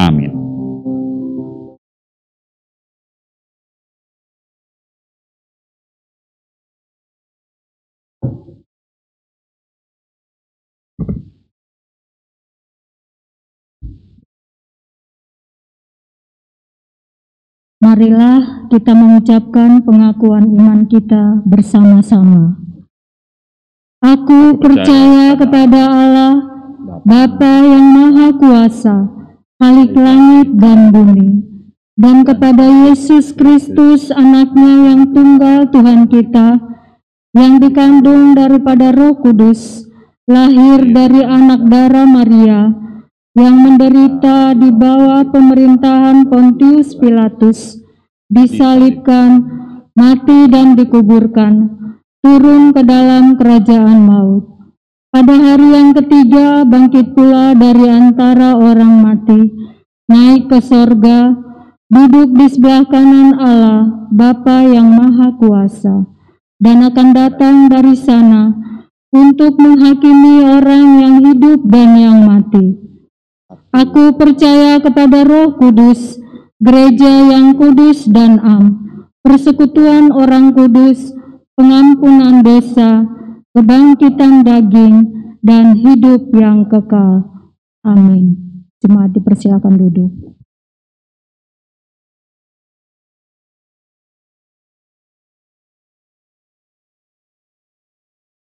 [0.00, 0.43] Amin.
[17.84, 22.56] Marilah kita mengucapkan pengakuan iman kita bersama-sama.
[24.00, 26.34] Aku percaya kepada Allah,
[27.04, 29.04] Bapa yang Maha Kuasa,
[29.60, 31.44] Khalik langit dan bumi,
[32.00, 36.56] dan kepada Yesus Kristus anaknya yang tunggal Tuhan kita,
[37.36, 39.84] yang dikandung daripada roh kudus,
[40.24, 42.83] lahir dari anak darah Maria,
[43.34, 47.82] yang menderita di bawah pemerintahan Pontius Pilatus,
[48.30, 49.42] disalibkan,
[49.98, 51.66] mati dan dikuburkan,
[52.22, 54.54] turun ke dalam kerajaan maut.
[55.10, 59.50] Pada hari yang ketiga bangkit pula dari antara orang mati,
[60.06, 61.34] naik ke sorga,
[61.90, 66.06] duduk di sebelah kanan Allah, Bapa yang Maha Kuasa,
[66.62, 68.54] dan akan datang dari sana
[69.10, 72.93] untuk menghakimi orang yang hidup dan yang mati.
[73.74, 76.22] Aku percaya kepada Roh Kudus,
[76.62, 78.64] gereja yang kudus dan am,
[79.18, 81.10] persekutuan orang kudus,
[81.58, 83.02] pengampunan dosa,
[83.50, 84.96] kebangkitan daging,
[85.42, 87.26] dan hidup yang kekal.
[87.82, 88.38] Amin.
[88.78, 90.12] Jemaat dipersilakan duduk.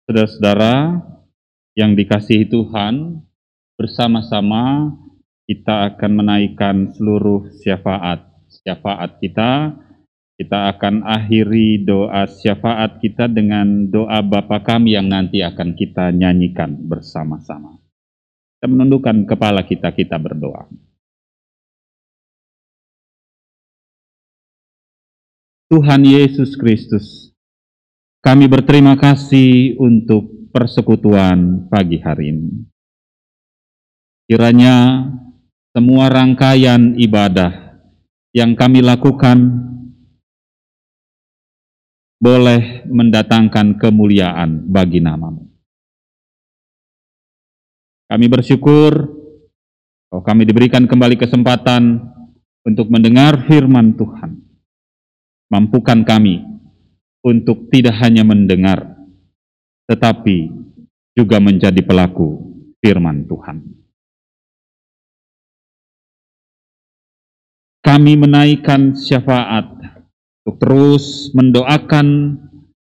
[0.08, 1.04] Saudara-saudara
[1.76, 3.28] yang dikasihi Tuhan,
[3.76, 4.96] bersama-sama
[5.48, 8.28] kita akan menaikkan seluruh syafaat.
[8.48, 9.80] Syafaat kita,
[10.36, 16.76] kita akan akhiri doa syafaat kita dengan doa Bapa kami yang nanti akan kita nyanyikan
[16.76, 17.80] bersama-sama.
[18.60, 20.68] Kita menundukkan kepala kita, kita berdoa.
[25.68, 27.36] Tuhan Yesus Kristus,
[28.24, 32.52] kami berterima kasih untuk persekutuan pagi hari ini.
[34.28, 35.08] Kiranya
[35.78, 37.78] semua rangkaian ibadah
[38.34, 39.38] yang kami lakukan
[42.18, 45.46] boleh mendatangkan kemuliaan bagi namamu.
[48.10, 49.06] Kami bersyukur
[50.10, 52.02] bahwa kami diberikan kembali kesempatan
[52.66, 54.34] untuk mendengar firman Tuhan.
[55.54, 56.42] Mampukan kami
[57.22, 58.98] untuk tidak hanya mendengar,
[59.86, 60.50] tetapi
[61.14, 62.34] juga menjadi pelaku
[62.82, 63.87] firman Tuhan.
[67.88, 69.64] Kami menaikkan syafaat
[70.44, 72.36] untuk terus mendoakan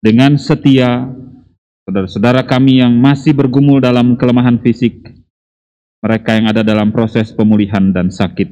[0.00, 1.12] dengan setia
[1.84, 5.12] saudara-saudara kami yang masih bergumul dalam kelemahan fisik,
[6.00, 8.48] mereka yang ada dalam proses pemulihan dan sakit.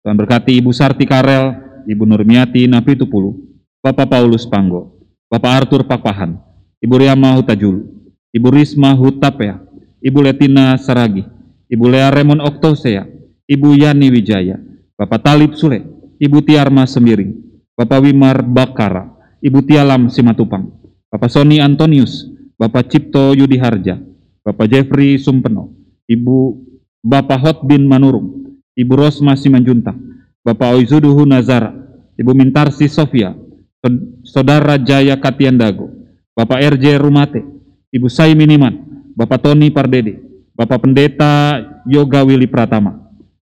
[0.00, 1.52] Tuhan berkati Ibu Sarti Karel,
[1.84, 3.36] Ibu Nurmiati Napitupulu,
[3.84, 6.32] Bapak Paulus Panggo, Bapak Arthur Pakpahan,
[6.80, 7.84] Ibu Riama Hutajulu,
[8.32, 9.60] Ibu Risma Hutapea,
[10.00, 11.28] Ibu Letina Saragi,
[11.68, 13.04] Ibu Lea Remon Oktosea,
[13.44, 14.56] Ibu Yani Wijaya,
[14.98, 15.86] Bapak Talib Sule,
[16.18, 17.30] Ibu Tiarma Sembiring,
[17.78, 19.06] Bapak Wimar Bakara,
[19.38, 20.74] Ibu Tialam Simatupang,
[21.06, 22.26] Bapak Sony Antonius,
[22.58, 23.94] Bapak Cipto Yudi Harja,
[24.42, 25.70] Bapak Jeffrey Sumpeno,
[26.10, 26.66] Ibu
[26.98, 29.94] Bapak Hotbin Manurung, Ibu Rosma Simanjuntak,
[30.42, 31.70] Bapak Oizuduhu Nazara,
[32.18, 33.38] Ibu Mintarsi Sofia,
[34.26, 35.94] Saudara Jaya Katiandago,
[36.34, 37.46] Bapak RJ Rumate,
[37.94, 38.82] Ibu Sai Miniman,
[39.14, 40.18] Bapak Tony Pardede,
[40.58, 42.98] Bapak Pendeta Yoga Willy Pratama,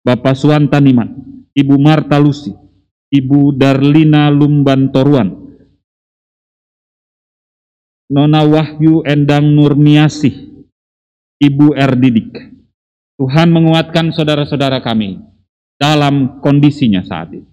[0.05, 2.55] Bapak Suwanta Niman, Ibu Marta Lusi,
[3.11, 5.35] Ibu Darlina Lumban Toruan,
[8.07, 10.65] Nona Wahyu Endang Nurmiasih,
[11.43, 12.55] Ibu Erdidik.
[13.19, 15.19] Tuhan menguatkan saudara-saudara kami
[15.75, 17.51] dalam kondisinya saat ini.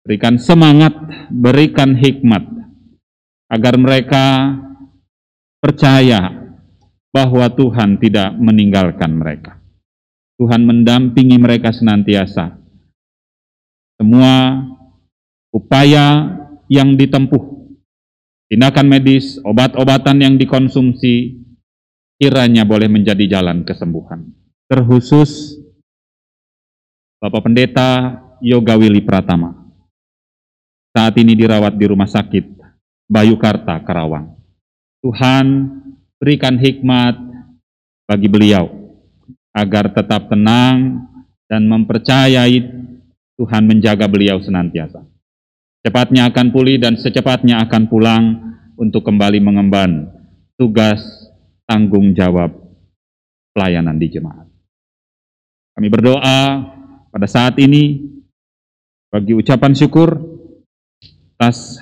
[0.00, 0.96] Berikan semangat,
[1.28, 2.48] berikan hikmat,
[3.52, 4.56] agar mereka
[5.60, 6.32] percaya
[7.12, 9.60] bahwa Tuhan tidak meninggalkan mereka.
[10.40, 12.65] Tuhan mendampingi mereka senantiasa.
[13.96, 14.60] Semua
[15.48, 16.36] upaya
[16.68, 17.40] yang ditempuh,
[18.52, 21.40] tindakan medis, obat-obatan yang dikonsumsi,
[22.20, 24.28] kiranya boleh menjadi jalan kesembuhan.
[24.68, 25.56] Terkhusus
[27.16, 29.56] Bapak Pendeta Yoga Willy Pratama.
[30.92, 32.44] Saat ini dirawat di Rumah Sakit
[33.08, 34.36] Bayu Karta, Karawang.
[35.00, 35.46] Tuhan
[36.20, 37.16] berikan hikmat
[38.04, 38.68] bagi beliau
[39.56, 41.08] agar tetap tenang
[41.48, 42.60] dan mempercayai
[43.36, 45.04] Tuhan menjaga beliau senantiasa.
[45.84, 48.24] Cepatnya akan pulih dan secepatnya akan pulang
[48.74, 50.10] untuk kembali mengemban
[50.58, 51.00] tugas
[51.68, 52.50] tanggung jawab
[53.52, 54.48] pelayanan di jemaat.
[55.76, 56.40] Kami berdoa
[57.12, 58.00] pada saat ini
[59.12, 60.16] bagi ucapan syukur
[61.36, 61.80] atas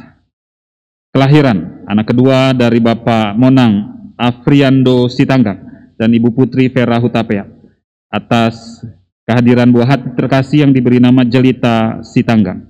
[1.15, 7.47] kelahiran anak kedua dari Bapak Monang Afriando Sitanggang dan Ibu Putri Vera Hutapea
[8.11, 8.83] atas
[9.25, 12.65] kehadiran buah hati terkasih yang diberi nama Jelita Sitanggang.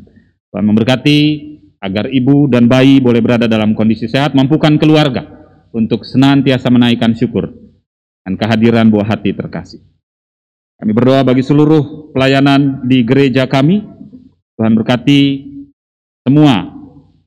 [0.50, 1.18] Tuhan memberkati
[1.82, 5.26] agar ibu dan bayi boleh berada dalam kondisi sehat, mampukan keluarga
[5.74, 7.50] untuk senantiasa menaikkan syukur
[8.24, 9.82] dan kehadiran buah hati terkasih.
[10.80, 13.82] Kami berdoa bagi seluruh pelayanan di gereja kami.
[14.54, 15.20] Tuhan berkati
[16.22, 16.70] semua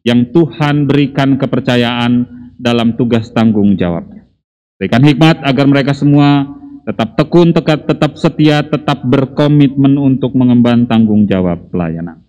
[0.08, 2.26] yang Tuhan berikan kepercayaan
[2.56, 4.08] dalam tugas tanggung jawab.
[4.80, 6.48] Berikan hikmat agar mereka semua
[6.88, 12.24] tetap tekun, tetap, tetap setia, tetap berkomitmen untuk mengemban tanggung jawab pelayanan.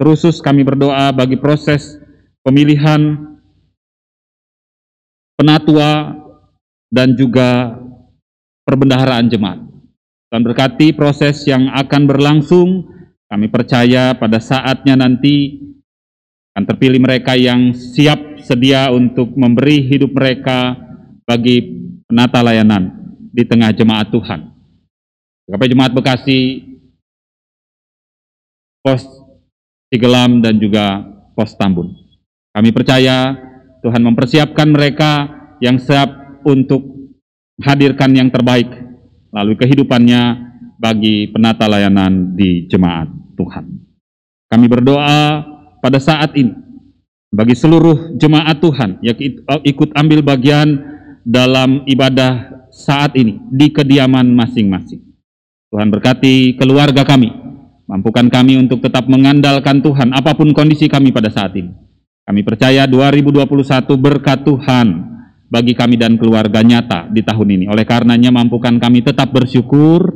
[0.00, 2.00] Terusus kami berdoa bagi proses
[2.40, 3.20] pemilihan
[5.36, 6.16] penatua
[6.88, 7.76] dan juga
[8.64, 9.60] perbendaharaan jemaat.
[10.32, 12.88] Dan berkati proses yang akan berlangsung,
[13.28, 15.60] kami percaya pada saatnya nanti
[16.56, 20.80] akan terpilih mereka yang siap sedia untuk memberi hidup mereka
[21.28, 21.60] bagi
[22.08, 23.01] penata layanan
[23.32, 24.52] di tengah jemaat Tuhan.
[25.48, 26.40] KP Jemaat Bekasi,
[28.84, 29.02] Pos
[29.88, 31.02] Cigelam dan juga
[31.32, 31.92] Pos Tambun.
[32.52, 33.36] Kami percaya
[33.80, 35.28] Tuhan mempersiapkan mereka
[35.58, 37.12] yang siap untuk
[37.60, 38.68] hadirkan yang terbaik
[39.32, 43.64] lalu kehidupannya bagi penata layanan di jemaat Tuhan.
[44.52, 45.46] Kami berdoa
[45.80, 46.52] pada saat ini
[47.32, 49.16] bagi seluruh jemaat Tuhan yang
[49.64, 50.68] ikut ambil bagian
[51.24, 52.51] dalam ibadah
[52.82, 55.00] saat ini di kediaman masing-masing.
[55.70, 57.30] Tuhan berkati keluarga kami,
[57.86, 61.72] mampukan kami untuk tetap mengandalkan Tuhan apa pun kondisi kami pada saat ini.
[62.22, 63.46] Kami percaya 2021
[63.98, 64.86] berkat Tuhan
[65.46, 67.64] bagi kami dan keluarga nyata di tahun ini.
[67.70, 70.12] Oleh karenanya mampukan kami tetap bersyukur,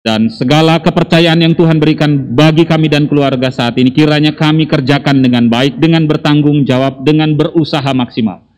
[0.00, 5.20] dan segala kepercayaan yang Tuhan berikan bagi kami dan keluarga saat ini kiranya kami kerjakan
[5.20, 8.48] dengan baik, dengan bertanggung jawab, dengan berusaha maksimal.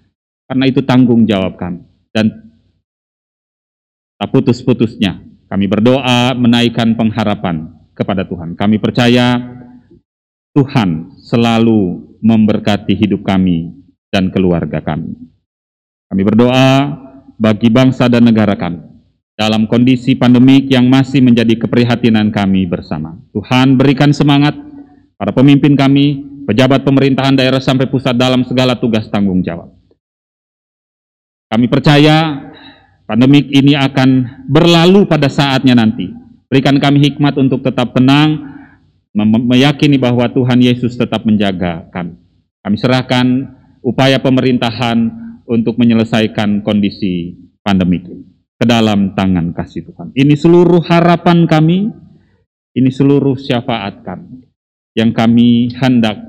[0.46, 1.82] Karena itu tanggung jawab kami.
[2.14, 2.41] Dan
[4.26, 8.56] putus-putusnya kami berdoa menaikkan pengharapan kepada Tuhan.
[8.56, 9.36] Kami percaya
[10.56, 13.72] Tuhan selalu memberkati hidup kami
[14.08, 15.12] dan keluarga kami.
[16.08, 16.92] Kami berdoa
[17.40, 18.92] bagi bangsa dan negara kami
[19.32, 23.16] dalam kondisi pandemik yang masih menjadi keprihatinan kami bersama.
[23.32, 24.54] Tuhan berikan semangat
[25.16, 29.72] para pemimpin kami, pejabat pemerintahan daerah sampai pusat dalam segala tugas tanggung jawab.
[31.48, 32.51] Kami percaya
[33.06, 36.10] pandemik ini akan berlalu pada saatnya nanti.
[36.48, 38.52] Berikan kami hikmat untuk tetap tenang,
[39.16, 42.16] meyakini bahwa Tuhan Yesus tetap menjagakan.
[42.62, 43.26] Kami serahkan
[43.80, 44.98] upaya pemerintahan
[45.48, 47.34] untuk menyelesaikan kondisi
[47.64, 48.08] pandemik
[48.60, 50.14] ke dalam tangan kasih Tuhan.
[50.14, 51.90] Ini seluruh harapan kami,
[52.78, 54.46] ini seluruh syafaat kami
[54.92, 56.20] yang kami hendak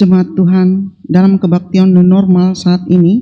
[0.00, 3.20] Jemaat Tuhan, dalam kebaktian new normal saat ini,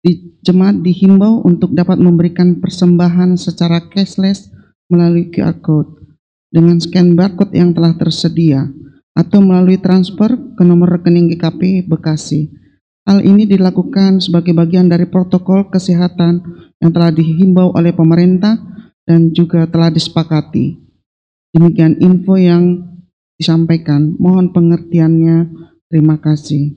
[0.00, 4.48] di jemaat dihimbau untuk dapat memberikan persembahan secara cashless
[4.88, 6.00] melalui QR code
[6.48, 8.72] dengan scan barcode yang telah tersedia
[9.12, 12.48] atau melalui transfer ke nomor rekening GKP Bekasi.
[13.04, 16.40] Hal ini dilakukan sebagai bagian dari protokol kesehatan
[16.80, 18.56] yang telah dihimbau oleh pemerintah
[19.04, 20.80] dan juga telah disepakati.
[21.52, 22.80] Demikian info yang
[23.36, 24.16] disampaikan.
[24.16, 25.38] Mohon pengertiannya.
[25.92, 26.74] Terima kasih.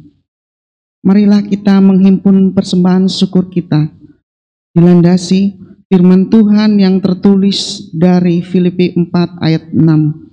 [1.05, 3.87] Marilah kita menghimpun persembahan syukur kita.
[4.75, 5.55] Dilandasi
[5.87, 10.27] firman Tuhan yang tertulis dari Filipi 4 ayat 6.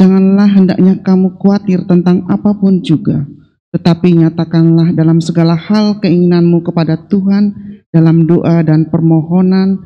[0.00, 3.28] Janganlah hendaknya kamu khawatir tentang apa pun juga,
[3.76, 7.52] tetapi nyatakanlah dalam segala hal keinginanmu kepada Tuhan
[7.92, 9.84] dalam doa dan permohonan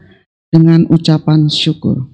[0.55, 2.14] dengan ucapan syukur.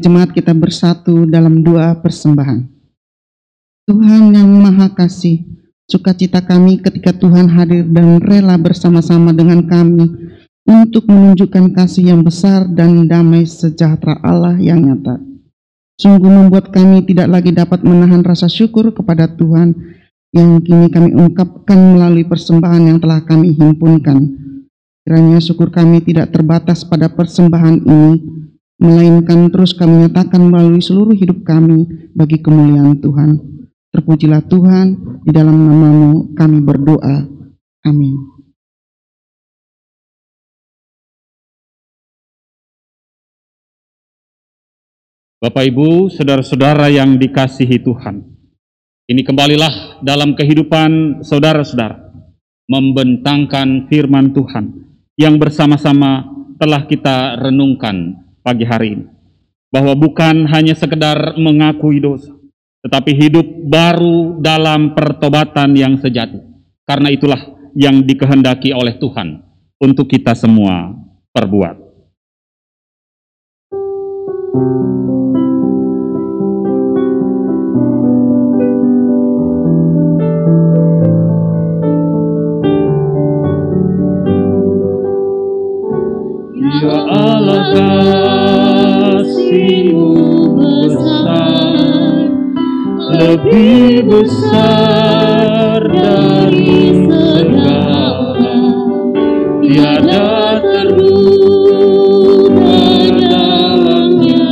[0.00, 2.64] Jemaat kita bersatu dalam doa persembahan.
[3.84, 5.44] Tuhan yang Maha Kasih,
[5.84, 10.08] sukacita kami ketika Tuhan hadir dan rela bersama-sama dengan kami
[10.64, 15.18] untuk menunjukkan kasih yang besar dan damai sejahtera Allah yang nyata.
[16.00, 19.76] Sungguh membuat kami tidak lagi dapat menahan rasa syukur kepada Tuhan
[20.30, 24.40] yang kini kami ungkapkan melalui persembahan yang telah kami himpunkan.
[25.04, 28.12] Kiranya syukur kami tidak terbatas pada persembahan ini,
[28.80, 33.30] melainkan terus kami nyatakan melalui seluruh hidup kami bagi kemuliaan Tuhan.
[33.92, 34.86] Terpujilah Tuhan,
[35.26, 37.28] di dalam namamu kami berdoa.
[37.84, 38.16] Amin.
[45.40, 48.24] Bapak Ibu, saudara-saudara yang dikasihi Tuhan.
[49.08, 52.12] Ini kembalilah dalam kehidupan saudara-saudara
[52.70, 54.70] membentangkan firman Tuhan
[55.18, 59.06] yang bersama-sama telah kita renungkan pagi hari ini.
[59.70, 62.34] Bahwa bukan hanya sekedar mengakui dosa,
[62.82, 66.42] tetapi hidup baru dalam pertobatan yang sejati.
[66.82, 67.38] Karena itulah
[67.78, 69.46] yang dikehendaki oleh Tuhan
[69.78, 70.90] untuk kita semua
[71.30, 71.90] perbuat.
[86.80, 88.29] Ya Allah
[89.50, 90.14] kasihmu
[90.54, 92.30] besar
[93.10, 98.38] Lebih besar dari segala
[99.58, 101.98] Tiada terduga
[103.18, 104.46] dalamnya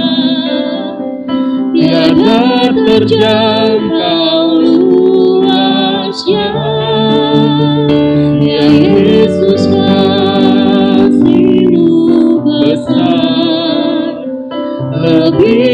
[1.71, 2.43] Tiada
[2.75, 6.51] terjangkau luasnya.
[8.43, 9.63] Ya Yesus
[15.29, 15.68] Lebih besar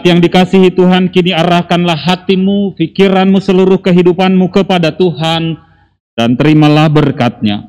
[0.00, 5.60] Jemaat yang dikasihi Tuhan, kini arahkanlah hatimu, pikiranmu, seluruh kehidupanmu kepada Tuhan,
[6.16, 7.68] dan terimalah berkatnya.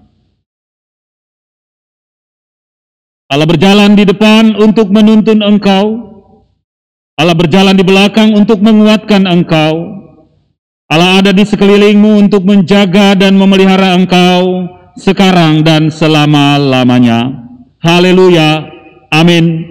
[3.28, 6.08] Allah berjalan di depan untuk menuntun engkau.
[7.20, 9.92] Allah berjalan di belakang untuk menguatkan engkau.
[10.88, 17.28] Allah ada di sekelilingmu untuk menjaga dan memelihara engkau sekarang dan selama-lamanya.
[17.84, 18.72] Haleluya.
[19.12, 19.68] Amin.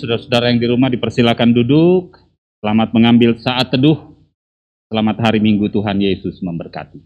[0.00, 2.16] Saudara-saudara yang di rumah dipersilakan duduk.
[2.64, 4.16] Selamat mengambil saat teduh.
[4.88, 6.98] Selamat hari Minggu Tuhan Yesus memberkati.